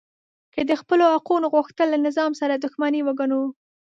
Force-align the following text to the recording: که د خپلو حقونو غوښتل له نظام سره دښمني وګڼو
که 0.53 0.61
د 0.69 0.71
خپلو 0.81 1.03
حقونو 1.13 1.45
غوښتل 1.55 1.87
له 1.93 1.99
نظام 2.07 2.31
سره 2.41 2.53
دښمني 2.63 3.01
وګڼو 3.03 3.43